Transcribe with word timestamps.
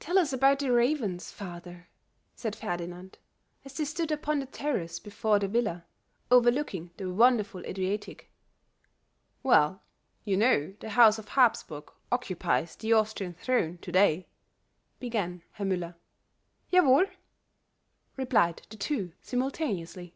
"Tell 0.00 0.18
us 0.18 0.34
about 0.34 0.58
the 0.58 0.70
ravens, 0.70 1.30
father," 1.30 1.88
said 2.34 2.54
Ferdinand, 2.54 3.16
as 3.64 3.72
they 3.72 3.86
stood 3.86 4.12
upon 4.12 4.38
the 4.38 4.44
terrace 4.44 4.98
before 4.98 5.38
the 5.38 5.48
villa, 5.48 5.86
overlooking 6.30 6.90
the 6.98 7.10
wonderful 7.10 7.64
Adriatic. 7.64 8.30
"Well, 9.42 9.80
you 10.26 10.36
know 10.36 10.74
the 10.80 10.90
house 10.90 11.18
of 11.18 11.28
Habsburg 11.28 11.90
occupies 12.12 12.76
the 12.76 12.92
Austrian 12.92 13.32
throne 13.32 13.78
to 13.80 13.90
day," 13.90 14.28
began 15.00 15.40
Herr 15.52 15.64
Müller. 15.66 15.94
"Yawohl," 16.70 17.06
replied 18.18 18.60
the 18.68 18.76
two 18.76 19.12
simultaneously. 19.22 20.14